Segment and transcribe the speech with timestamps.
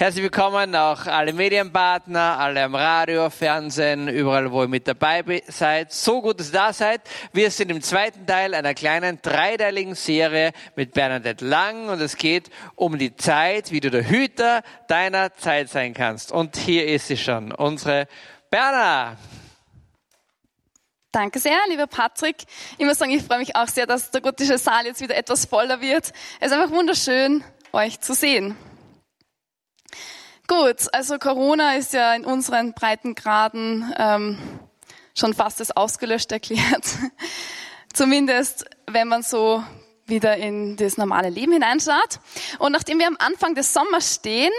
[0.00, 5.92] Herzlich willkommen auch alle Medienpartner, alle am Radio, Fernsehen, überall, wo ihr mit dabei seid.
[5.92, 7.00] So gut, dass ihr da seid.
[7.32, 12.48] Wir sind im zweiten Teil einer kleinen dreiteiligen Serie mit Bernadette Lang und es geht
[12.76, 16.30] um die Zeit, wie du der Hüter deiner Zeit sein kannst.
[16.30, 18.06] Und hier ist sie schon, unsere
[18.52, 19.16] Berna.
[21.10, 22.44] Danke sehr, lieber Patrick.
[22.78, 25.44] Ich muss sagen, ich freue mich auch sehr, dass der gotische Saal jetzt wieder etwas
[25.44, 26.12] voller wird.
[26.38, 27.42] Es ist einfach wunderschön,
[27.72, 28.56] euch zu sehen.
[30.48, 34.38] Gut, also Corona ist ja in unseren Breitengraden ähm,
[35.14, 36.86] schon fast als ausgelöscht erklärt.
[37.92, 39.62] Zumindest, wenn man so
[40.06, 42.20] wieder in das normale Leben hineinschaut.
[42.58, 44.52] Und nachdem wir am Anfang des Sommers stehen,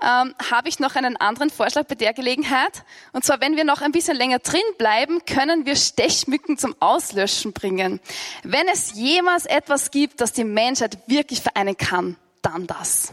[0.00, 2.84] ähm, habe ich noch einen anderen Vorschlag bei der Gelegenheit.
[3.12, 7.52] Und zwar, wenn wir noch ein bisschen länger drin bleiben, können wir Stechmücken zum Auslöschen
[7.52, 7.98] bringen.
[8.44, 13.12] Wenn es jemals etwas gibt, das die Menschheit wirklich vereinen kann, dann das.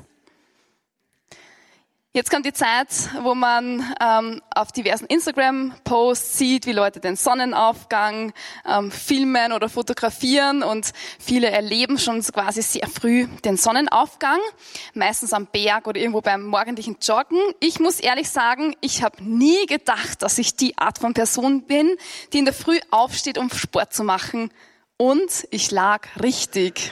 [2.20, 2.90] Jetzt kommt die Zeit,
[3.24, 8.34] wo man ähm, auf diversen Instagram-Posts sieht, wie Leute den Sonnenaufgang
[8.68, 14.42] ähm, filmen oder fotografieren und viele erleben schon quasi sehr früh den Sonnenaufgang,
[14.94, 17.40] meistens am Berg oder irgendwo beim morgendlichen Joggen.
[17.62, 21.96] Ich muss ehrlich sagen, ich habe nie gedacht, dass ich die Art von Person bin,
[22.34, 24.52] die in der Früh aufsteht, um Sport zu machen.
[24.98, 26.92] Und ich lag richtig.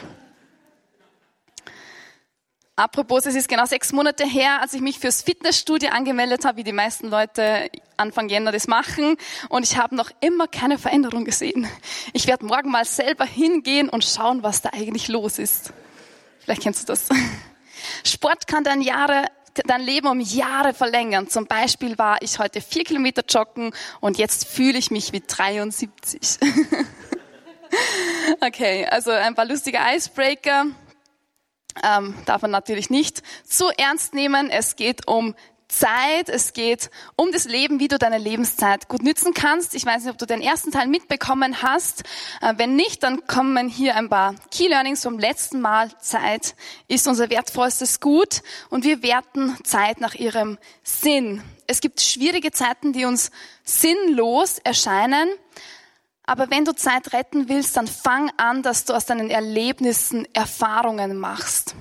[2.78, 6.64] Apropos, es ist genau sechs Monate her, als ich mich fürs Fitnessstudio angemeldet habe, wie
[6.64, 9.18] die meisten Leute Anfang Jänner das machen.
[9.50, 11.68] Und ich habe noch immer keine Veränderung gesehen.
[12.14, 15.74] Ich werde morgen mal selber hingehen und schauen, was da eigentlich los ist.
[16.38, 17.10] Vielleicht kennst du das.
[18.06, 19.26] Sport kann dein Jahre
[19.66, 21.28] dein Leben um Jahre verlängern.
[21.30, 26.38] Zum Beispiel war ich heute vier Kilometer joggen und jetzt fühle ich mich wie 73.
[28.42, 30.68] okay, also ein paar lustige Icebreaker
[31.84, 34.50] ähm, darf man natürlich nicht zu ernst nehmen.
[34.50, 35.36] Es geht um
[35.68, 39.76] Zeit, es geht um das Leben, wie du deine Lebenszeit gut nützen kannst.
[39.76, 42.04] Ich weiß nicht, ob du den ersten Teil mitbekommen hast.
[42.42, 45.90] Äh, wenn nicht, dann kommen hier ein paar Key Learnings vom letzten Mal.
[46.00, 46.56] Zeit
[46.88, 51.44] ist unser wertvollstes Gut und wir werten Zeit nach ihrem Sinn.
[51.68, 53.32] Es gibt schwierige Zeiten, die uns
[53.64, 55.30] sinnlos erscheinen.
[56.28, 61.18] Aber wenn du Zeit retten willst, dann fang an, dass du aus deinen Erlebnissen Erfahrungen
[61.18, 61.74] machst.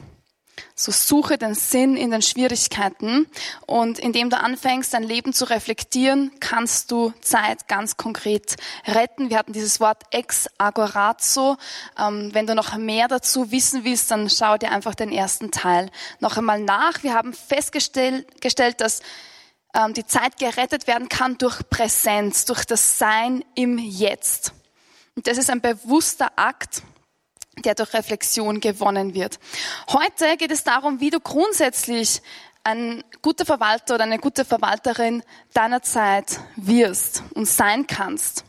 [0.79, 3.27] So suche den Sinn in den Schwierigkeiten
[3.67, 8.57] und indem du anfängst, dein Leben zu reflektieren, kannst du Zeit ganz konkret
[8.87, 9.31] retten.
[9.31, 11.57] Wir hatten dieses Wort ex agorazo.
[11.99, 15.91] Ähm, wenn du noch mehr dazu wissen willst, dann schau dir einfach den ersten Teil
[16.21, 17.03] noch einmal nach.
[17.03, 18.27] Wir haben festgestellt,
[18.81, 19.01] dass
[19.95, 24.53] die Zeit gerettet werden kann durch Präsenz, durch das Sein im Jetzt.
[25.15, 26.83] Und das ist ein bewusster Akt,
[27.65, 29.39] der durch Reflexion gewonnen wird.
[29.89, 32.23] Heute geht es darum, wie du grundsätzlich
[32.65, 35.23] ein guter Verwalter oder eine gute Verwalterin
[35.53, 38.45] deiner Zeit wirst und sein kannst.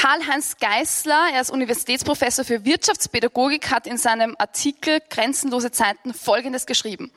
[0.00, 7.12] Karl-Heinz Geißler, er ist Universitätsprofessor für Wirtschaftspädagogik, hat in seinem Artikel Grenzenlose Zeiten Folgendes geschrieben.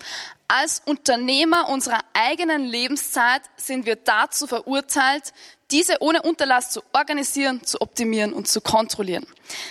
[0.49, 5.31] Als Unternehmer unserer eigenen Lebenszeit sind wir dazu verurteilt,
[5.73, 9.25] diese ohne Unterlass zu organisieren, zu optimieren und zu kontrollieren.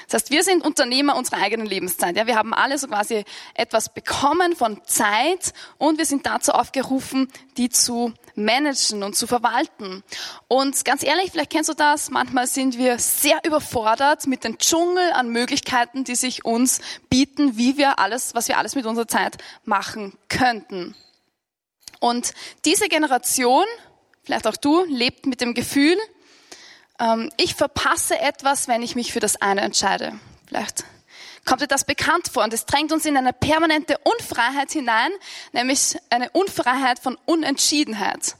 [0.06, 2.16] Das heißt, wir sind Unternehmer unserer eigenen Lebenszeit.
[2.16, 3.24] Ja, wir haben alle so quasi
[3.54, 10.02] etwas bekommen von Zeit und wir sind dazu aufgerufen, die zu managen und zu verwalten.
[10.48, 15.12] Und ganz ehrlich, vielleicht kennst du das, manchmal sind wir sehr überfordert mit dem Dschungel
[15.12, 19.38] an Möglichkeiten, die sich uns bieten, wie wir alles, was wir alles mit unserer Zeit
[19.64, 20.96] machen könnten.
[22.00, 22.32] Und
[22.64, 23.66] diese Generation
[24.32, 25.98] vielleicht auch du, lebt mit dem Gefühl,
[26.98, 30.18] ähm, ich verpasse etwas, wenn ich mich für das eine entscheide.
[30.46, 30.84] Vielleicht
[31.44, 35.10] kommt dir das bekannt vor und es drängt uns in eine permanente Unfreiheit hinein,
[35.52, 38.36] nämlich eine Unfreiheit von Unentschiedenheit.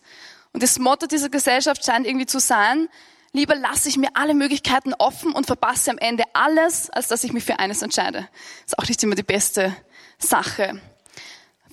[0.54, 2.88] Und das Motto dieser Gesellschaft scheint irgendwie zu sein,
[3.32, 7.34] lieber lasse ich mir alle Möglichkeiten offen und verpasse am Ende alles, als dass ich
[7.34, 8.28] mich für eines entscheide.
[8.64, 9.76] Ist auch nicht immer die beste
[10.19, 10.80] Sache.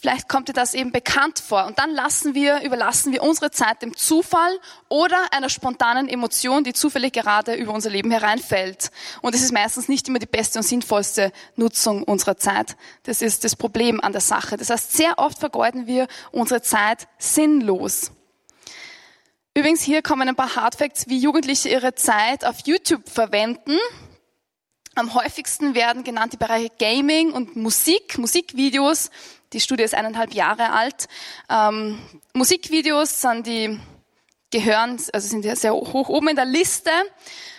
[0.02, 1.66] Vielleicht kommt dir das eben bekannt vor.
[1.66, 4.57] Und dann lassen wir, überlassen wir unsere Zeit dem Zufall
[4.88, 8.92] oder einer spontanen Emotion, die zufällig gerade über unser Leben hereinfällt.
[9.22, 12.78] Und es ist meistens nicht immer die beste und sinnvollste Nutzung unserer Zeit.
[13.04, 14.56] Das ist das Problem an der Sache.
[14.56, 18.12] Das heißt, sehr oft vergeuden wir unsere Zeit sinnlos.
[19.54, 23.78] Übrigens, hier kommen ein paar Hardfacts, wie Jugendliche ihre Zeit auf YouTube verwenden.
[24.96, 29.10] Am häufigsten werden genannt die Bereiche Gaming und Musik, Musikvideos.
[29.54, 31.07] Die Studie ist eineinhalb Jahre alt.
[31.50, 32.00] Ähm,
[32.34, 33.80] Musikvideos sind die,
[34.51, 36.92] gehören, also sind ja sehr hoch oben in der Liste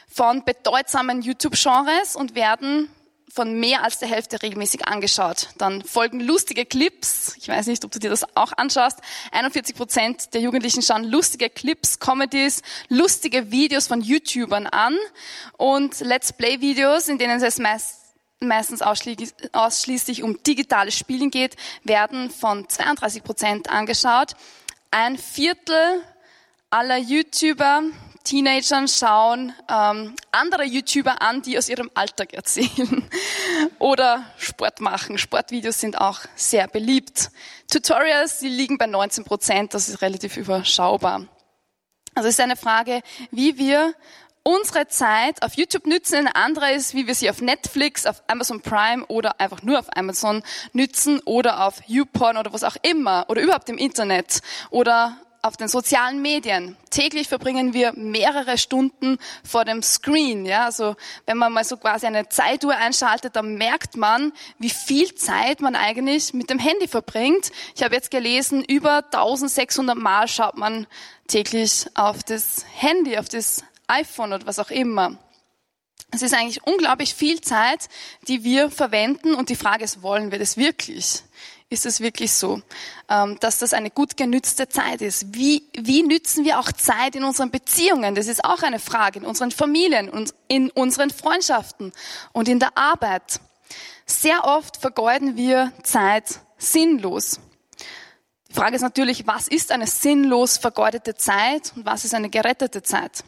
[0.08, 2.88] von bedeutsamen YouTube-Genres und werden
[3.32, 5.48] von mehr als der Hälfte regelmäßig angeschaut.
[5.56, 7.36] Dann folgen lustige Clips.
[7.38, 8.98] Ich weiß nicht, ob du dir das auch anschaust.
[9.32, 14.96] 41 Prozent der Jugendlichen schauen lustige Clips, Comedies, lustige Videos von YouTubern an
[15.56, 17.99] und Let's Play Videos, in denen es meist
[18.40, 24.34] meistens ausschließlich um digitales Spielen geht, werden von 32 Prozent angeschaut.
[24.90, 26.02] Ein Viertel
[26.70, 27.82] aller YouTuber
[28.24, 33.08] Teenagern schauen ähm, andere YouTuber an, die aus ihrem Alltag erzählen
[33.78, 35.18] oder Sport machen.
[35.18, 37.30] Sportvideos sind auch sehr beliebt.
[37.70, 41.26] Tutorials, die liegen bei 19 Prozent, das ist relativ überschaubar.
[42.14, 43.94] Also es ist eine Frage, wie wir
[44.50, 46.16] unsere Zeit auf YouTube nützen.
[46.16, 49.86] Eine andere ist, wie wir sie auf Netflix, auf Amazon Prime oder einfach nur auf
[49.96, 50.42] Amazon
[50.72, 55.68] nützen oder auf YouPorn oder was auch immer oder überhaupt im Internet oder auf den
[55.68, 56.76] sozialen Medien.
[56.90, 60.44] Täglich verbringen wir mehrere Stunden vor dem Screen.
[60.44, 65.14] Ja, also wenn man mal so quasi eine Zeituhr einschaltet, dann merkt man, wie viel
[65.14, 67.52] Zeit man eigentlich mit dem Handy verbringt.
[67.74, 70.86] Ich habe jetzt gelesen, über 1600 Mal schaut man
[71.28, 75.18] täglich auf das Handy, auf das iPhone oder was auch immer.
[76.12, 77.88] Es ist eigentlich unglaublich viel Zeit,
[78.26, 81.22] die wir verwenden und die Frage ist, wollen wir das wirklich?
[81.72, 82.62] Ist es wirklich so,
[83.08, 85.36] ähm, dass das eine gut genützte Zeit ist?
[85.36, 88.16] Wie, wie nützen wir auch Zeit in unseren Beziehungen?
[88.16, 91.92] Das ist auch eine Frage in unseren Familien und in unseren Freundschaften
[92.32, 93.40] und in der Arbeit.
[94.04, 97.38] Sehr oft vergeuden wir Zeit sinnlos.
[98.48, 102.82] Die Frage ist natürlich, was ist eine sinnlos vergeudete Zeit und was ist eine gerettete
[102.82, 103.22] Zeit?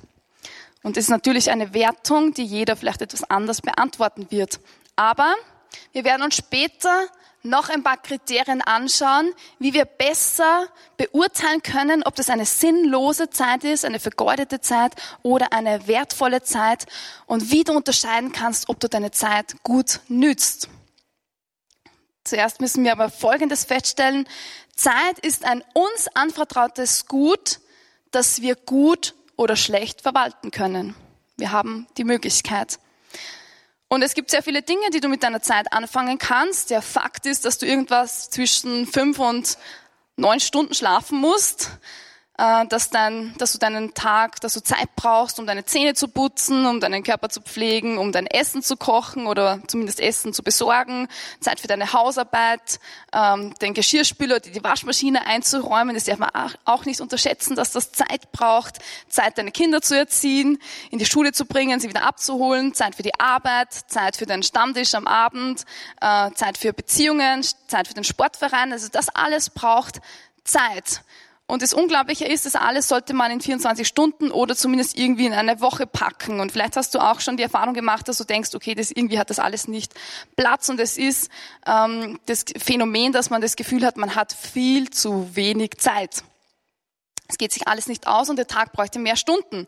[0.83, 4.61] Und das ist natürlich eine Wertung, die jeder vielleicht etwas anders beantworten wird.
[4.97, 5.35] Aber
[5.93, 7.09] wir werden uns später
[7.45, 13.65] noch ein paar Kriterien anschauen, wie wir besser beurteilen können, ob das eine sinnlose Zeit
[13.65, 16.87] ist, eine vergeudete Zeit oder eine wertvolle Zeit
[17.27, 20.69] und wie du unterscheiden kannst, ob du deine Zeit gut nützt.
[22.25, 24.29] Zuerst müssen wir aber Folgendes feststellen.
[24.77, 27.59] Zeit ist ein uns anvertrautes Gut,
[28.13, 30.95] das wir gut oder schlecht verwalten können.
[31.37, 32.79] Wir haben die Möglichkeit.
[33.89, 36.71] Und es gibt sehr viele Dinge, die du mit deiner Zeit anfangen kannst.
[36.71, 39.59] Der Fakt ist, dass du irgendwas zwischen fünf und
[40.17, 41.71] neun Stunden schlafen musst.
[42.39, 46.09] Äh, dass, dein, dass du deinen Tag, dass du Zeit brauchst, um deine Zähne zu
[46.09, 50.43] putzen, um deinen Körper zu pflegen, um dein Essen zu kochen oder zumindest Essen zu
[50.43, 51.09] besorgen,
[51.41, 52.81] Zeit für deine Hausarbeit,
[53.13, 55.95] ähm, den Geschirrspüler, die, die Waschmaschine einzuräumen.
[55.95, 56.31] Das darf man
[56.65, 58.79] auch nicht unterschätzen, dass das Zeit braucht,
[59.11, 60.59] Zeit deine Kinder zu erziehen,
[60.91, 64.43] in die Schule zu bringen, sie wieder abzuholen, Zeit für die Arbeit, Zeit für deinen
[64.43, 65.65] Stammtisch am Abend,
[66.01, 68.73] äh, Zeit für Beziehungen, Zeit für den Sportverein.
[68.73, 70.01] Also das alles braucht
[70.45, 71.03] Zeit.
[71.53, 75.35] Und das Unglaubliche ist, das alles sollte man in 24 Stunden oder zumindest irgendwie in
[75.35, 76.41] eine Woche packen.
[76.41, 79.19] Und vielleicht hast du auch schon die Erfahrung gemacht, dass du denkst, okay, das irgendwie
[79.19, 79.93] hat das alles nicht
[80.35, 80.71] Platz.
[80.71, 81.31] Und es ist
[81.67, 86.25] ähm, das Phänomen, dass man das Gefühl hat, man hat viel zu wenig Zeit.
[87.29, 89.67] Es geht sich alles nicht aus und der Tag bräuchte mehr Stunden.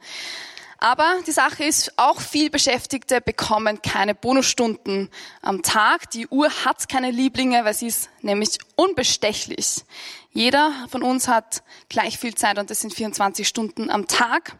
[0.84, 5.08] Aber die Sache ist, auch viel Beschäftigte bekommen keine Bonusstunden
[5.40, 6.10] am Tag.
[6.10, 9.86] Die Uhr hat keine Lieblinge, weil sie ist nämlich unbestechlich.
[10.32, 14.58] Jeder von uns hat gleich viel Zeit und das sind 24 Stunden am Tag.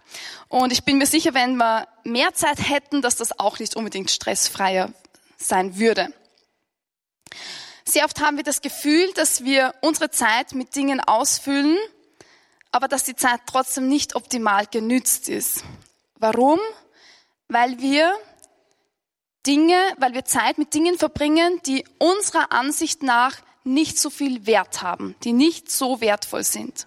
[0.48, 4.10] Und ich bin mir sicher, wenn wir mehr Zeit hätten, dass das auch nicht unbedingt
[4.10, 4.94] stressfreier
[5.36, 6.08] sein würde.
[7.84, 11.76] Sehr oft haben wir das Gefühl, dass wir unsere Zeit mit Dingen ausfüllen,
[12.72, 15.64] aber dass die Zeit trotzdem nicht optimal genützt ist.
[16.24, 16.58] Warum?
[17.48, 18.10] Weil wir
[19.46, 24.80] Dinge, weil wir Zeit mit Dingen verbringen, die unserer Ansicht nach nicht so viel Wert
[24.80, 26.86] haben, die nicht so wertvoll sind.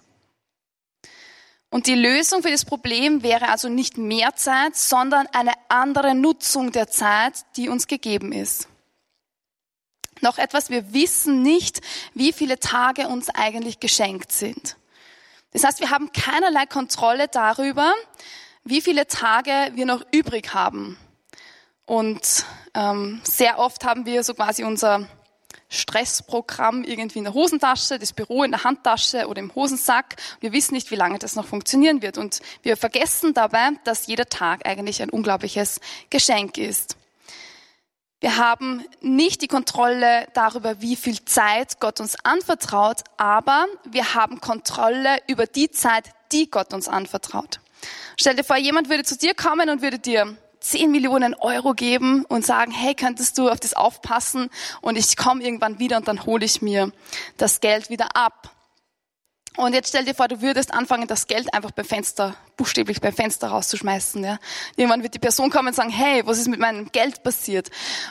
[1.70, 6.72] Und die Lösung für das Problem wäre also nicht mehr Zeit, sondern eine andere Nutzung
[6.72, 8.66] der Zeit, die uns gegeben ist.
[10.20, 11.80] Noch etwas, wir wissen nicht,
[12.12, 14.76] wie viele Tage uns eigentlich geschenkt sind.
[15.52, 17.94] Das heißt, wir haben keinerlei Kontrolle darüber,
[18.68, 20.98] wie viele Tage wir noch übrig haben.
[21.86, 22.44] Und
[22.74, 25.08] ähm, sehr oft haben wir so quasi unser
[25.70, 30.16] Stressprogramm irgendwie in der Hosentasche, das Büro in der Handtasche oder im Hosensack.
[30.40, 32.18] Wir wissen nicht, wie lange das noch funktionieren wird.
[32.18, 36.96] Und wir vergessen dabei, dass jeder Tag eigentlich ein unglaubliches Geschenk ist.
[38.20, 44.40] Wir haben nicht die Kontrolle darüber, wie viel Zeit Gott uns anvertraut, aber wir haben
[44.40, 47.60] Kontrolle über die Zeit, die Gott uns anvertraut.
[48.16, 52.24] Stell dir vor, jemand würde zu dir kommen und würde dir 10 Millionen Euro geben
[52.24, 56.26] und sagen, hey, könntest du auf das aufpassen und ich komme irgendwann wieder und dann
[56.26, 56.92] hole ich mir
[57.36, 58.50] das Geld wieder ab.
[59.56, 63.12] Und jetzt stell dir vor, du würdest anfangen, das Geld einfach beim Fenster, buchstäblich beim
[63.12, 64.22] Fenster rauszuschmeißen.
[64.22, 64.38] Ja.
[64.76, 67.68] Irgendwann wird die Person kommen und sagen, hey, was ist mit meinem Geld passiert?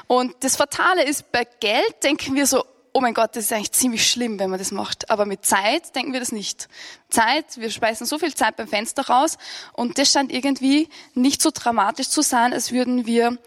[0.08, 2.66] Und das Fatale ist, bei Geld denken wir so,
[2.98, 5.12] oh mein Gott, das ist eigentlich ziemlich schlimm, wenn man das macht.
[5.12, 6.68] Aber mit Zeit denken wir das nicht.
[7.10, 9.38] Zeit, wir speisen so viel Zeit beim Fenster raus
[9.74, 13.38] und das scheint irgendwie nicht so dramatisch zu sein, als würden wir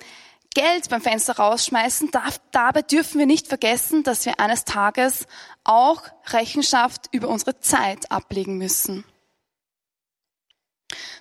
[0.54, 2.12] Geld beim Fenster rausschmeißen.
[2.52, 5.26] Dabei dürfen wir nicht vergessen, dass wir eines Tages
[5.64, 9.04] auch Rechenschaft über unsere Zeit ablegen müssen.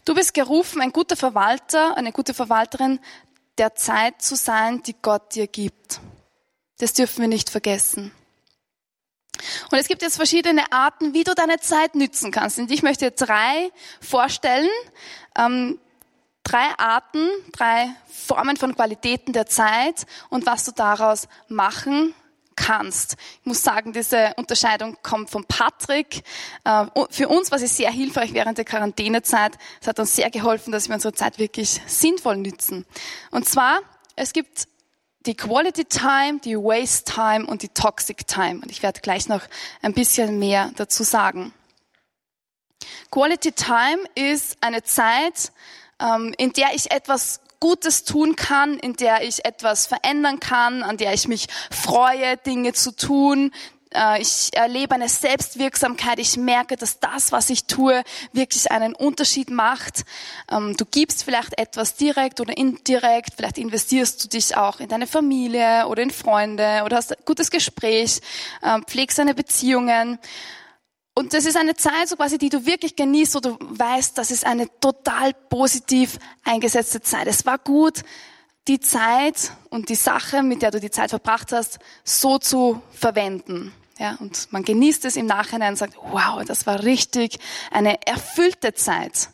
[0.05, 2.99] Du bist gerufen, ein guter Verwalter, eine gute Verwalterin
[3.57, 5.99] der Zeit zu sein, die Gott dir gibt.
[6.79, 8.11] Das dürfen wir nicht vergessen.
[9.71, 12.59] Und es gibt jetzt verschiedene Arten, wie du deine Zeit nützen kannst.
[12.59, 13.69] Und ich möchte drei
[14.01, 14.69] vorstellen.
[15.37, 15.79] Ähm,
[16.43, 22.13] drei Arten, drei Formen von Qualitäten der Zeit und was du daraus machen
[22.55, 23.15] kannst.
[23.41, 26.23] Ich muss sagen, diese Unterscheidung kommt von Patrick.
[26.65, 29.57] Äh, für uns war sie sehr hilfreich während der Quarantänezeit.
[29.79, 32.85] Es hat uns sehr geholfen, dass wir unsere Zeit wirklich sinnvoll nützen.
[33.31, 33.79] Und zwar,
[34.15, 34.67] es gibt
[35.25, 38.61] die Quality Time, die Waste Time und die Toxic Time.
[38.61, 39.41] Und ich werde gleich noch
[39.81, 41.53] ein bisschen mehr dazu sagen.
[43.11, 45.51] Quality Time ist eine Zeit,
[45.99, 50.95] ähm, in der ich etwas Gutes tun kann, in der ich etwas verändern kann, an
[50.95, 53.51] der ich mich freue, Dinge zu tun.
[53.93, 56.19] Äh, ich erlebe eine Selbstwirksamkeit.
[56.19, 58.03] Ich merke, dass das, was ich tue,
[58.33, 60.05] wirklich einen Unterschied macht.
[60.51, 63.33] Ähm, du gibst vielleicht etwas direkt oder indirekt.
[63.35, 67.49] Vielleicht investierst du dich auch in deine Familie oder in Freunde oder hast ein gutes
[67.49, 68.21] Gespräch,
[68.63, 70.19] ähm, pflegst deine Beziehungen.
[71.15, 74.31] Und das ist eine Zeit, so quasi, die du wirklich genießt, wo du weißt, das
[74.31, 77.27] ist eine total positiv eingesetzte Zeit.
[77.27, 78.03] Es war gut,
[78.69, 83.73] die Zeit und die Sache, mit der du die Zeit verbracht hast, so zu verwenden.
[83.99, 87.37] Ja, und man genießt es im Nachhinein und sagt, wow, das war richtig
[87.69, 89.29] eine erfüllte Zeit.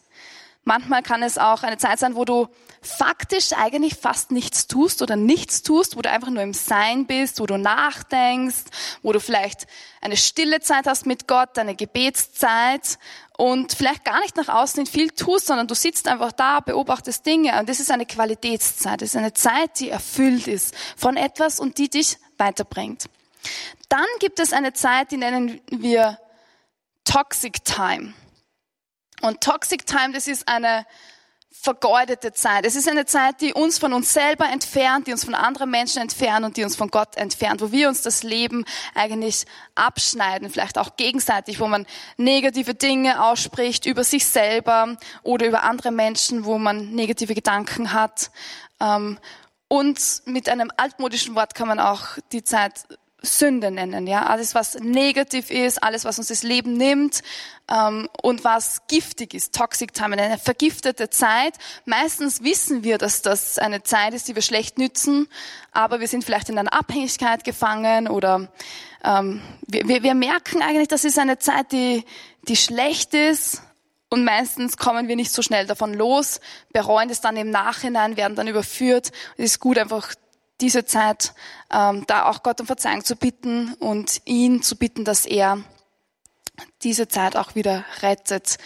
[0.64, 2.48] Manchmal kann es auch eine Zeit sein, wo du
[2.82, 7.40] faktisch eigentlich fast nichts tust oder nichts tust, wo du einfach nur im Sein bist,
[7.40, 8.64] wo du nachdenkst,
[9.04, 9.68] wo du vielleicht
[10.02, 12.98] eine stille Zeit hast mit Gott, eine Gebetszeit
[13.38, 17.24] und vielleicht gar nicht nach außen hin viel tust, sondern du sitzt einfach da, beobachtest
[17.24, 19.02] Dinge und das ist eine Qualitätszeit.
[19.02, 23.06] Das ist eine Zeit, die erfüllt ist von etwas und die dich weiterbringt.
[23.96, 26.20] Dann gibt es eine Zeit, die nennen wir
[27.06, 28.14] Toxic Time.
[29.22, 30.86] Und Toxic Time, das ist eine
[31.50, 32.66] vergeudete Zeit.
[32.66, 36.02] Es ist eine Zeit, die uns von uns selber entfernt, die uns von anderen Menschen
[36.02, 40.78] entfernt und die uns von Gott entfernt, wo wir uns das Leben eigentlich abschneiden, vielleicht
[40.78, 41.88] auch gegenseitig, wo man
[42.18, 48.30] negative Dinge ausspricht über sich selber oder über andere Menschen, wo man negative Gedanken hat.
[48.82, 49.20] Ähm,
[49.70, 52.86] und mit einem altmodischen Wort kann man auch die Zeit
[53.26, 57.22] Sünde nennen, ja, alles was negativ ist, alles was uns das Leben nimmt
[57.70, 61.56] ähm, und was giftig ist, toxic time, eine vergiftete Zeit.
[61.86, 65.28] Meistens wissen wir, dass das eine Zeit ist, die wir schlecht nützen,
[65.72, 68.50] aber wir sind vielleicht in einer Abhängigkeit gefangen oder
[69.04, 72.04] ähm, wir, wir merken eigentlich, das ist eine Zeit, die
[72.48, 73.62] die schlecht ist
[74.10, 76.40] und meistens kommen wir nicht so schnell davon los,
[76.72, 79.12] bereuen es dann im Nachhinein, werden dann überführt.
[79.38, 80.14] Es ist gut, einfach
[80.62, 81.34] diese Zeit
[81.72, 85.60] ähm, da auch Gott um Verzeihung zu bitten und ihn zu bitten, dass er
[86.84, 88.58] diese Zeit auch wieder rettet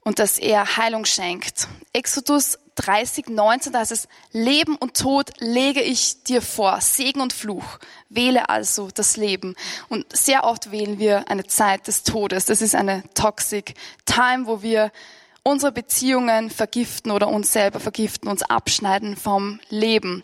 [0.00, 1.68] und dass er Heilung schenkt.
[1.92, 7.32] Exodus 30, 19, da heißt es, Leben und Tod lege ich dir vor, Segen und
[7.32, 7.78] Fluch.
[8.08, 9.54] Wähle also das Leben.
[9.88, 12.46] Und sehr oft wählen wir eine Zeit des Todes.
[12.46, 13.74] Das ist eine toxic
[14.06, 14.90] time, wo wir
[15.44, 20.22] unsere Beziehungen vergiften oder uns selber vergiften, uns abschneiden vom Leben.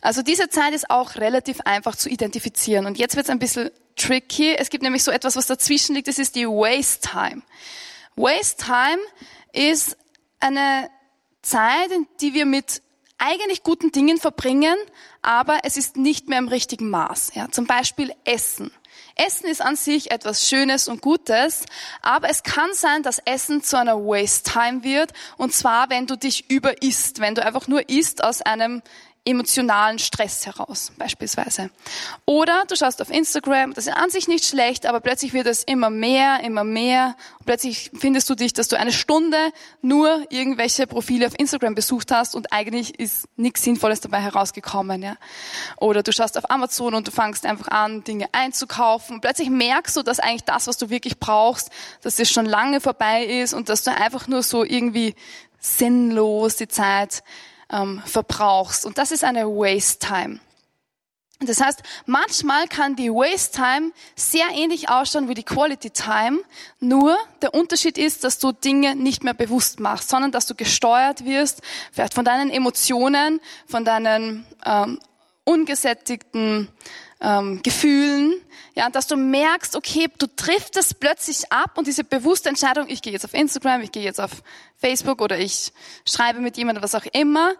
[0.00, 2.86] Also diese Zeit ist auch relativ einfach zu identifizieren.
[2.86, 4.54] Und jetzt wird es ein bisschen tricky.
[4.54, 6.08] Es gibt nämlich so etwas, was dazwischen liegt.
[6.08, 7.42] Das ist die Waste Time.
[8.16, 9.00] Waste Time
[9.52, 9.96] ist
[10.38, 10.88] eine
[11.42, 12.82] Zeit, die wir mit
[13.18, 14.76] eigentlich guten Dingen verbringen,
[15.20, 17.32] aber es ist nicht mehr im richtigen Maß.
[17.34, 18.70] Ja, zum Beispiel Essen.
[19.20, 21.66] Essen ist an sich etwas Schönes und Gutes,
[22.00, 26.16] aber es kann sein, dass Essen zu einer Waste Time wird, und zwar, wenn du
[26.16, 28.82] dich überisst, wenn du einfach nur isst aus einem
[29.30, 31.70] emotionalen Stress heraus, beispielsweise.
[32.26, 35.64] Oder du schaust auf Instagram, das ist an sich nicht schlecht, aber plötzlich wird es
[35.64, 37.16] immer mehr, immer mehr.
[37.38, 39.38] Und plötzlich findest du dich, dass du eine Stunde
[39.82, 45.02] nur irgendwelche Profile auf Instagram besucht hast und eigentlich ist nichts Sinnvolles dabei herausgekommen.
[45.02, 45.16] Ja?
[45.76, 49.16] Oder du schaust auf Amazon und du fangst einfach an, Dinge einzukaufen.
[49.16, 51.70] Und plötzlich merkst du, dass eigentlich das, was du wirklich brauchst,
[52.02, 55.14] dass es schon lange vorbei ist und dass du einfach nur so irgendwie
[55.60, 57.22] sinnlos die Zeit
[57.72, 58.84] ähm, verbrauchst.
[58.84, 60.40] Und das ist eine Waste Time.
[61.42, 66.40] Das heißt, manchmal kann die Waste Time sehr ähnlich ausschauen wie die Quality Time,
[66.80, 71.24] nur der Unterschied ist, dass du Dinge nicht mehr bewusst machst, sondern dass du gesteuert
[71.24, 71.62] wirst,
[71.92, 75.00] vielleicht von deinen Emotionen, von deinen ähm,
[75.44, 76.68] ungesättigten
[77.20, 78.34] ähm, Gefühlen,
[78.74, 83.02] ja, dass du merkst, okay, du triffst es plötzlich ab und diese bewusste Entscheidung, ich
[83.02, 84.42] gehe jetzt auf Instagram, ich gehe jetzt auf
[84.76, 85.72] Facebook oder ich
[86.08, 87.52] schreibe mit jemandem, was auch immer,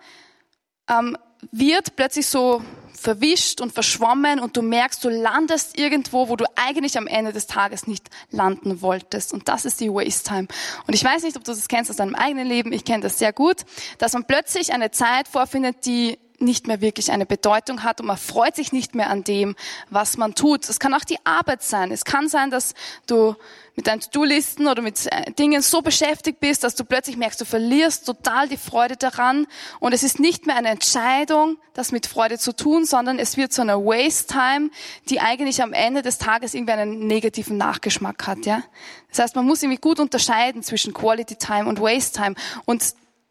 [0.89, 1.17] ähm,
[1.53, 2.63] wird plötzlich so
[3.01, 7.47] verwischt und verschwommen und du merkst, du landest irgendwo, wo du eigentlich am Ende des
[7.47, 9.33] Tages nicht landen wolltest.
[9.33, 10.49] Und das ist die Waste Time.
[10.87, 12.73] Und ich weiß nicht, ob du das kennst aus deinem eigenen Leben.
[12.73, 13.65] Ich kenne das sehr gut,
[13.97, 18.17] dass man plötzlich eine Zeit vorfindet, die nicht mehr wirklich eine Bedeutung hat und man
[18.17, 19.57] freut sich nicht mehr an dem,
[19.91, 20.69] was man tut.
[20.69, 21.93] Es kann auch die Arbeit sein.
[21.93, 22.75] Es kann sein, dass
[23.07, 23.37] du
[23.77, 27.45] mit deinen To-Do-Listen oder mit äh, Dingen so beschäftigt bist, dass du plötzlich merkst, du
[27.45, 29.47] verlierst total die Freude daran
[29.79, 33.53] und es ist nicht mehr eine Entscheidung, das mit Freude zu tun, sondern es wird
[33.53, 34.71] so eine Waste-Time,
[35.09, 38.63] die eigentlich am Ende des Tages irgendwie einen negativen Nachgeschmack hat, ja.
[39.09, 42.35] Das heißt, man muss irgendwie gut unterscheiden zwischen Quality Time und Waste Time
[42.67, 42.83] und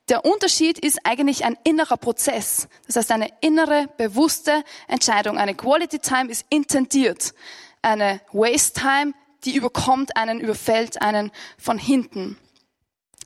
[0.09, 2.67] der Unterschied ist eigentlich ein innerer Prozess.
[2.87, 5.37] Das heißt, eine innere, bewusste Entscheidung.
[5.37, 7.33] Eine Quality Time ist intendiert.
[7.81, 9.13] Eine Waste Time,
[9.45, 12.37] die überkommt einen, überfällt einen von hinten.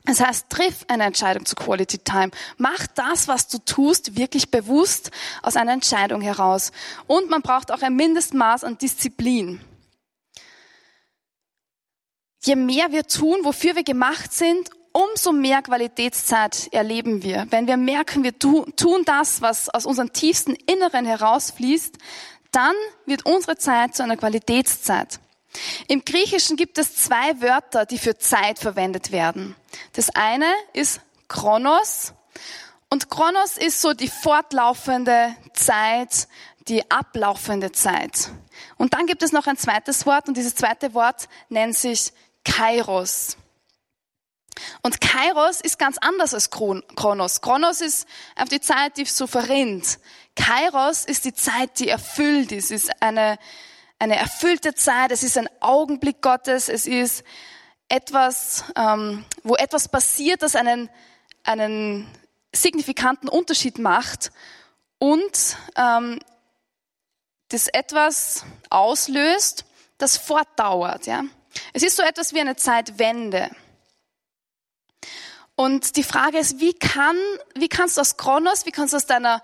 [0.06, 2.30] Das heißt, triff eine Entscheidung zu Quality Time.
[2.58, 5.10] Mach das, was du tust, wirklich bewusst
[5.42, 6.72] aus einer Entscheidung heraus.
[7.06, 9.60] Und man braucht auch ein Mindestmaß an Disziplin.
[12.42, 17.46] Je mehr wir tun, wofür wir gemacht sind, umso mehr Qualitätszeit erleben wir.
[17.50, 21.98] Wenn wir merken, wir tun das, was aus unserem tiefsten Inneren herausfließt,
[22.52, 22.74] dann
[23.04, 25.18] wird unsere Zeit zu einer Qualitätszeit.
[25.88, 29.56] Im Griechischen gibt es zwei Wörter, die für Zeit verwendet werden.
[29.92, 32.12] Das eine ist Chronos
[32.88, 36.28] und Chronos ist so die fortlaufende Zeit,
[36.68, 38.30] die ablaufende Zeit.
[38.76, 42.12] Und dann gibt es noch ein zweites Wort und dieses zweite Wort nennt sich
[42.44, 43.36] Kairos.
[44.82, 47.40] Und Kairos ist ganz anders als Kronos.
[47.40, 48.06] Kronos ist
[48.36, 49.98] auf die Zeit, die so verrinnt.
[50.36, 52.70] Kairos ist die Zeit, die erfüllt ist.
[52.70, 53.38] Es ist eine,
[53.98, 55.10] eine erfüllte Zeit.
[55.10, 56.68] Es ist ein Augenblick Gottes.
[56.68, 57.24] Es ist
[57.88, 60.88] etwas, ähm, wo etwas passiert, das einen,
[61.44, 62.08] einen
[62.52, 64.30] signifikanten Unterschied macht
[64.98, 66.18] und ähm,
[67.48, 69.64] das etwas auslöst,
[69.98, 71.06] das fortdauert.
[71.06, 71.24] Ja?
[71.72, 73.50] Es ist so etwas wie eine Zeitwende.
[75.56, 77.16] Und die Frage ist, wie kann,
[77.54, 79.42] wie kannst du aus Kronos, wie kannst du aus deiner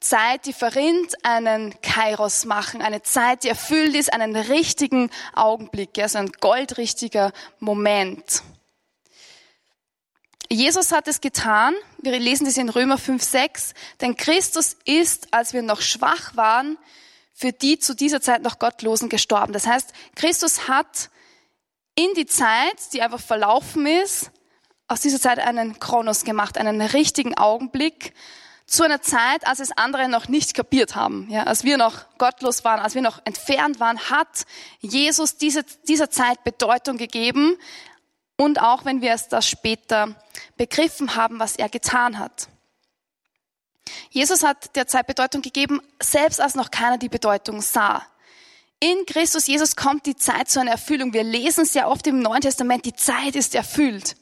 [0.00, 6.18] Zeit, die verrinnt, einen Kairos machen, eine Zeit, die erfüllt ist, einen richtigen Augenblick, also
[6.18, 8.42] ein goldrichtiger Moment.
[10.50, 15.54] Jesus hat es getan, wir lesen das in Römer 5, 6, denn Christus ist, als
[15.54, 16.76] wir noch schwach waren,
[17.32, 19.52] für die zu dieser Zeit noch Gottlosen gestorben.
[19.52, 21.08] Das heißt, Christus hat
[21.94, 24.30] in die Zeit, die einfach verlaufen ist,
[24.92, 28.12] aus dieser Zeit einen Kronos gemacht, einen richtigen Augenblick
[28.66, 31.28] zu einer Zeit, als es andere noch nicht kapiert haben.
[31.30, 34.44] Ja, als wir noch gottlos waren, als wir noch entfernt waren, hat
[34.80, 37.56] Jesus diese, dieser Zeit Bedeutung gegeben.
[38.36, 40.14] Und auch wenn wir es das später
[40.56, 42.48] begriffen haben, was er getan hat.
[44.10, 48.06] Jesus hat der Zeit Bedeutung gegeben, selbst als noch keiner die Bedeutung sah.
[48.80, 51.12] In Christus Jesus kommt die Zeit zu einer Erfüllung.
[51.12, 54.16] Wir lesen sehr oft im Neuen Testament, die Zeit ist erfüllt.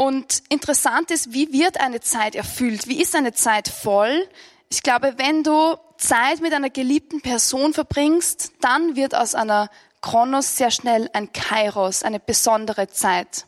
[0.00, 2.88] Und interessant ist, wie wird eine Zeit erfüllt?
[2.88, 4.26] Wie ist eine Zeit voll?
[4.70, 9.68] Ich glaube, wenn du Zeit mit einer geliebten Person verbringst, dann wird aus einer
[10.00, 13.44] Kronos sehr schnell ein Kairos, eine besondere Zeit.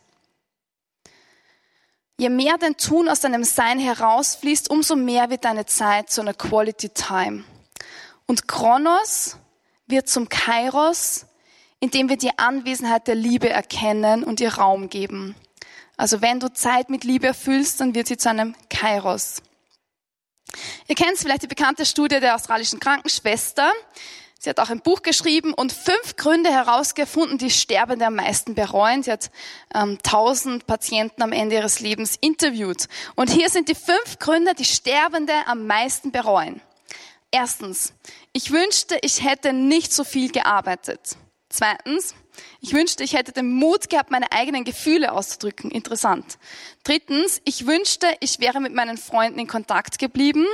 [2.18, 6.34] Je mehr dein Tun aus deinem Sein herausfließt, umso mehr wird deine Zeit zu einer
[6.34, 7.44] Quality Time.
[8.26, 9.38] Und Kronos
[9.86, 11.24] wird zum Kairos,
[11.80, 15.34] indem wir die Anwesenheit der Liebe erkennen und ihr Raum geben.
[16.02, 19.40] Also wenn du Zeit mit Liebe erfüllst, dann wird sie zu einem Kairos.
[20.88, 23.70] Ihr kennt vielleicht die bekannte Studie der australischen Krankenschwester.
[24.36, 29.04] Sie hat auch ein Buch geschrieben und fünf Gründe herausgefunden, die Sterbende am meisten bereuen.
[29.04, 29.30] Sie hat
[29.76, 32.88] ähm, tausend Patienten am Ende ihres Lebens interviewt.
[33.14, 36.60] Und hier sind die fünf Gründe, die Sterbende am meisten bereuen.
[37.30, 37.92] Erstens,
[38.32, 41.16] ich wünschte, ich hätte nicht so viel gearbeitet.
[41.48, 42.16] Zweitens,
[42.60, 45.70] ich wünschte, ich hätte den Mut gehabt, meine eigenen Gefühle auszudrücken.
[45.70, 46.38] Interessant.
[46.84, 50.46] Drittens, ich wünschte, ich wäre mit meinen Freunden in Kontakt geblieben.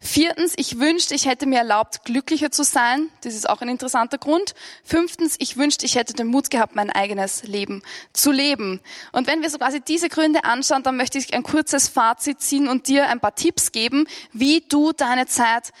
[0.00, 3.08] Viertens, ich wünschte, ich hätte mir erlaubt, glücklicher zu sein.
[3.22, 4.54] Das ist auch ein interessanter Grund.
[4.84, 8.80] Fünftens, ich wünschte, ich hätte den Mut gehabt, mein eigenes Leben zu leben.
[9.12, 12.68] Und wenn wir so quasi diese Gründe anschauen, dann möchte ich ein kurzes Fazit ziehen
[12.68, 15.72] und dir ein paar Tipps geben, wie du deine Zeit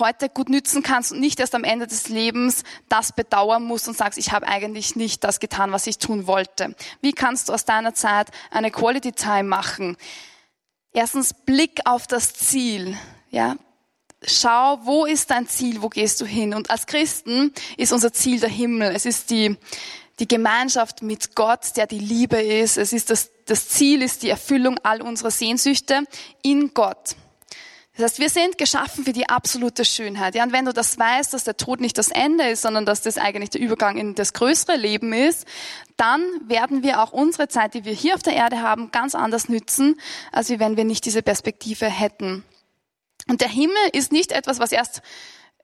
[0.00, 3.96] heute gut nützen kannst und nicht erst am Ende des Lebens das bedauern musst und
[3.96, 6.74] sagst, ich habe eigentlich nicht das getan, was ich tun wollte.
[7.00, 9.96] Wie kannst du aus deiner Zeit eine Quality Time machen?
[10.92, 12.96] Erstens Blick auf das Ziel.
[13.30, 13.56] Ja,
[14.22, 16.54] schau, wo ist dein Ziel, wo gehst du hin?
[16.54, 18.94] Und als Christen ist unser Ziel der Himmel.
[18.94, 19.56] Es ist die,
[20.18, 22.78] die Gemeinschaft mit Gott, der die Liebe ist.
[22.78, 26.04] Es ist das, das Ziel ist die Erfüllung all unserer Sehnsüchte
[26.42, 27.16] in Gott.
[27.96, 30.34] Das heißt, wir sind geschaffen für die absolute Schönheit.
[30.34, 33.00] Ja, und wenn du das weißt, dass der Tod nicht das Ende ist, sondern dass
[33.00, 35.46] das eigentlich der Übergang in das größere Leben ist,
[35.96, 39.48] dann werden wir auch unsere Zeit, die wir hier auf der Erde haben, ganz anders
[39.48, 39.98] nützen,
[40.30, 42.44] als wenn wir nicht diese Perspektive hätten.
[43.28, 45.00] Und der Himmel ist nicht etwas, was erst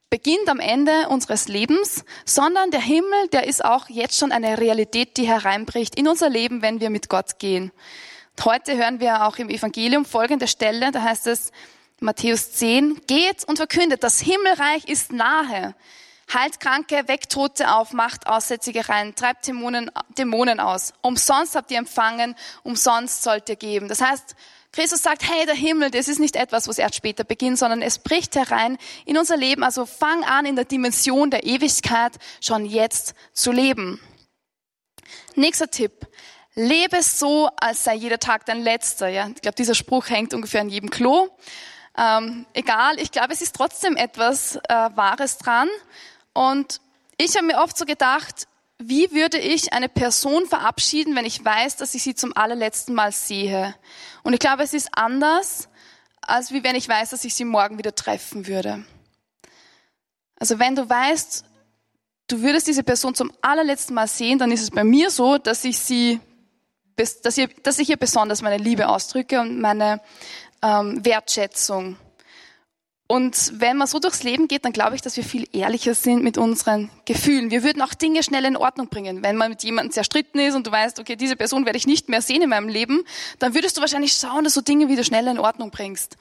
[0.09, 5.19] beginnt am Ende unseres Lebens, sondern der Himmel, der ist auch jetzt schon eine Realität,
[5.19, 7.73] die hereinbricht in unser Leben, wenn wir mit Gott gehen.
[8.37, 11.53] Und heute hören wir auch im Evangelium folgende Stelle, da heißt es,
[12.03, 15.75] Matthäus 10, geht und verkündet, das Himmelreich ist nahe.
[16.33, 20.95] Heilt Kranke, weckt Tote auf, macht Aussätzige rein, treibt Dämonen, Dämonen aus.
[21.03, 23.89] Umsonst habt ihr empfangen, umsonst sollt ihr geben.
[23.89, 24.35] Das heißt,
[24.73, 27.99] Christus sagt, hey, der Himmel, das ist nicht etwas, was erst später beginnt, sondern es
[27.99, 29.63] bricht herein in unser Leben.
[29.63, 34.01] Also fang an, in der Dimension der Ewigkeit schon jetzt zu leben.
[35.35, 36.07] Nächster Tipp.
[36.55, 39.09] Lebe so, als sei jeder Tag dein letzter.
[39.09, 39.29] Ja?
[39.29, 41.29] Ich glaube, dieser Spruch hängt ungefähr an jedem Klo.
[41.97, 44.61] Ähm, egal, ich glaube, es ist trotzdem etwas äh,
[44.95, 45.69] Wahres dran.
[46.33, 46.81] Und
[47.19, 51.77] ich habe mir oft so gedacht, wie würde ich eine Person verabschieden, wenn ich weiß,
[51.77, 53.75] dass ich sie zum allerletzten Mal sehe?
[54.23, 55.69] Und ich glaube, es ist anders,
[56.21, 58.85] als wie wenn ich weiß, dass ich sie morgen wieder treffen würde.
[60.37, 61.45] Also wenn du weißt,
[62.29, 65.65] du würdest diese Person zum allerletzten Mal sehen, dann ist es bei mir so, dass
[65.65, 66.21] ich sie,
[66.97, 70.01] dass ich, dass ich ihr besonders meine Liebe ausdrücke und meine
[70.63, 71.97] ähm, Wertschätzung.
[73.13, 76.23] Und wenn man so durchs Leben geht, dann glaube ich, dass wir viel ehrlicher sind
[76.23, 77.51] mit unseren Gefühlen.
[77.51, 79.23] Wir würden auch Dinge schnell in Ordnung bringen.
[79.23, 82.09] Wenn man mit jemandem zerstritten ist und du weißt, okay, diese Person werde ich nicht
[82.09, 83.03] mehr sehen in meinem Leben,
[83.39, 86.17] dann würdest du wahrscheinlich schauen, dass du Dinge wieder schnell in Ordnung bringst.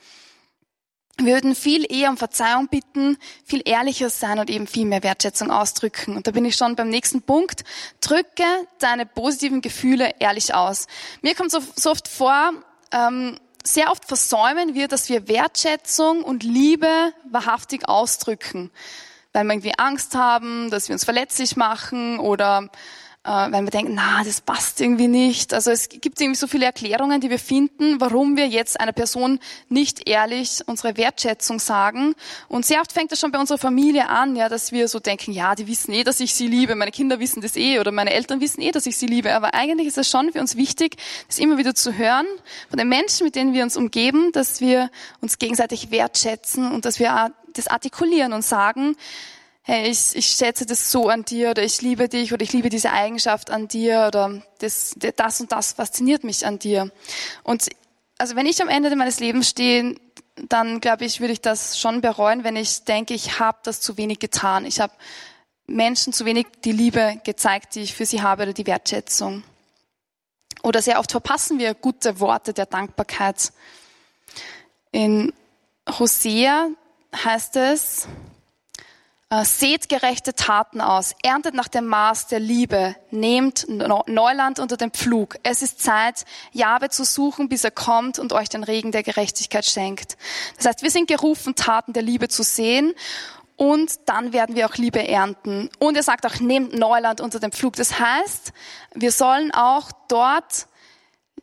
[1.17, 5.51] Wir würden viel eher um Verzeihung bitten, viel ehrlicher sein und eben viel mehr Wertschätzung
[5.51, 6.17] ausdrücken.
[6.17, 7.63] Und da bin ich schon beim nächsten Punkt.
[8.01, 8.43] Drücke
[8.79, 10.87] deine positiven Gefühle ehrlich aus.
[11.21, 12.51] Mir kommt so, so oft vor,
[12.91, 18.71] ähm, sehr oft versäumen wir, dass wir Wertschätzung und Liebe wahrhaftig ausdrücken,
[19.33, 22.69] weil wir irgendwie Angst haben, dass wir uns verletzlich machen oder
[23.23, 25.53] weil wir denken, na, das passt irgendwie nicht.
[25.53, 29.39] Also es gibt irgendwie so viele Erklärungen, die wir finden, warum wir jetzt einer Person
[29.69, 32.15] nicht ehrlich unsere Wertschätzung sagen.
[32.47, 35.33] Und sehr oft fängt das schon bei unserer Familie an, ja, dass wir so denken,
[35.33, 38.11] ja, die wissen eh, dass ich sie liebe, meine Kinder wissen das eh oder meine
[38.11, 39.35] Eltern wissen eh, dass ich sie liebe.
[39.35, 42.25] Aber eigentlich ist es schon für uns wichtig, das immer wieder zu hören
[42.69, 46.97] von den Menschen, mit denen wir uns umgeben, dass wir uns gegenseitig wertschätzen und dass
[46.97, 48.95] wir das artikulieren und sagen,
[49.71, 52.67] hey, ich, ich schätze das so an dir oder ich liebe dich oder ich liebe
[52.67, 56.91] diese Eigenschaft an dir oder das, das und das fasziniert mich an dir.
[57.43, 57.69] Und
[58.17, 59.95] also wenn ich am Ende meines Lebens stehe,
[60.49, 63.95] dann glaube ich, würde ich das schon bereuen, wenn ich denke, ich habe das zu
[63.95, 64.65] wenig getan.
[64.65, 64.91] Ich habe
[65.67, 69.41] Menschen zu wenig die Liebe gezeigt, die ich für sie habe oder die Wertschätzung.
[70.63, 73.53] Oder sehr oft verpassen wir gute Worte der Dankbarkeit.
[74.91, 75.31] In
[75.87, 76.67] Hosea
[77.23, 78.09] heißt es,
[79.43, 85.37] seht gerechte Taten aus, erntet nach dem Maß der Liebe, nehmt Neuland unter den Pflug.
[85.43, 89.65] Es ist Zeit, Jabe zu suchen, bis er kommt und euch den Regen der Gerechtigkeit
[89.65, 90.17] schenkt.
[90.57, 92.93] Das heißt, wir sind gerufen, Taten der Liebe zu sehen
[93.55, 95.69] und dann werden wir auch Liebe ernten.
[95.79, 97.77] Und er sagt auch, nehmt Neuland unter den Pflug.
[97.77, 98.51] Das heißt,
[98.95, 100.67] wir sollen auch dort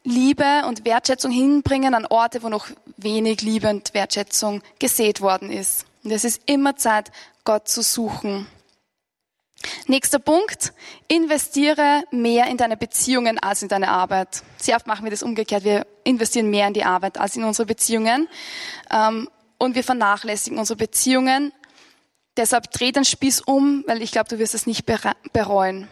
[0.04, 2.66] Liebe und Wertschätzung hinbringen an Orte, wo noch
[2.98, 5.87] wenig Liebe und Wertschätzung gesät worden ist.
[6.04, 7.10] Und es ist immer Zeit,
[7.44, 8.46] Gott zu suchen.
[9.86, 10.72] Nächster Punkt.
[11.08, 14.42] Investiere mehr in deine Beziehungen als in deine Arbeit.
[14.56, 15.64] Sehr oft machen wir das umgekehrt.
[15.64, 18.28] Wir investieren mehr in die Arbeit als in unsere Beziehungen.
[18.90, 21.52] Ähm, und wir vernachlässigen unsere Beziehungen.
[22.36, 24.86] Deshalb dreh den Spieß um, weil ich glaube, du wirst es nicht
[25.32, 25.88] bereuen.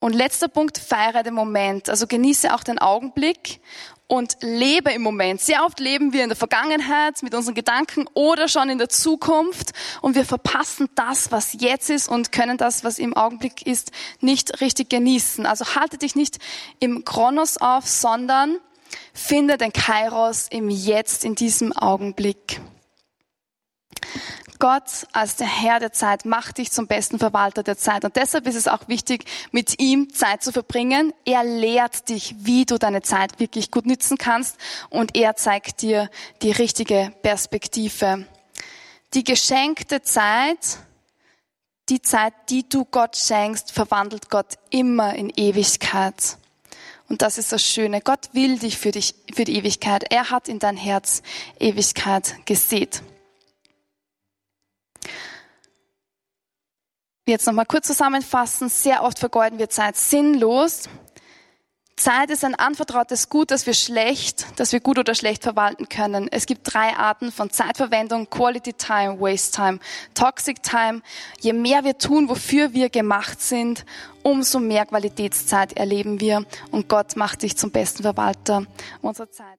[0.00, 1.88] Und letzter Punkt, feiere den Moment.
[1.88, 3.60] Also genieße auch den Augenblick
[4.06, 5.40] und lebe im Moment.
[5.40, 9.72] Sehr oft leben wir in der Vergangenheit mit unseren Gedanken oder schon in der Zukunft
[10.00, 14.60] und wir verpassen das, was jetzt ist und können das, was im Augenblick ist, nicht
[14.60, 15.46] richtig genießen.
[15.46, 16.38] Also halte dich nicht
[16.80, 18.58] im Chronos auf, sondern
[19.12, 22.60] finde den Kairos im Jetzt, in diesem Augenblick.
[24.58, 28.04] Gott als der Herr der Zeit macht dich zum besten Verwalter der Zeit.
[28.04, 31.12] Und deshalb ist es auch wichtig, mit ihm Zeit zu verbringen.
[31.24, 34.56] Er lehrt dich, wie du deine Zeit wirklich gut nützen kannst.
[34.90, 36.10] Und er zeigt dir
[36.42, 38.26] die richtige Perspektive.
[39.14, 40.78] Die geschenkte Zeit,
[41.88, 46.36] die Zeit, die du Gott schenkst, verwandelt Gott immer in Ewigkeit.
[47.08, 48.02] Und das ist das Schöne.
[48.02, 50.04] Gott will dich für, dich für die Ewigkeit.
[50.12, 51.22] Er hat in dein Herz
[51.58, 53.02] Ewigkeit gesät.
[57.28, 58.70] Jetzt nochmal kurz zusammenfassen.
[58.70, 60.84] Sehr oft vergeuden wir Zeit sinnlos.
[61.94, 66.28] Zeit ist ein anvertrautes Gut, das wir schlecht, das wir gut oder schlecht verwalten können.
[66.30, 68.30] Es gibt drei Arten von Zeitverwendung.
[68.30, 69.78] Quality Time, Waste Time,
[70.14, 71.02] Toxic Time.
[71.40, 73.84] Je mehr wir tun, wofür wir gemacht sind,
[74.22, 76.46] umso mehr Qualitätszeit erleben wir.
[76.70, 78.64] Und Gott macht dich zum besten Verwalter
[79.02, 79.58] unserer Zeit.